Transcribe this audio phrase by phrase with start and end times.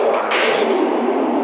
[0.00, 1.37] Thank.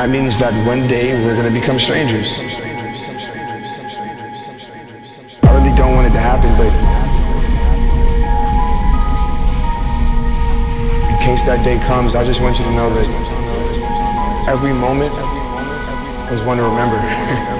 [0.00, 2.32] That means that one day we're going to become strangers.
[5.44, 6.72] I really don't want it to happen, but
[11.04, 15.12] in case that day comes, I just want you to know that every moment
[16.32, 16.96] is one to remember.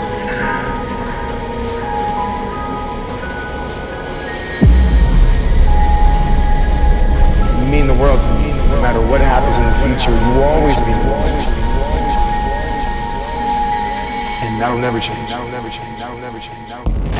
[14.70, 15.28] that'll never change.
[15.28, 15.98] That'll never change.
[15.98, 16.68] That'll never change.
[16.68, 17.19] That'll never change.